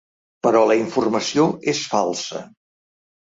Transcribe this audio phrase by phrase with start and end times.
[0.45, 2.41] Però la informació és falsa.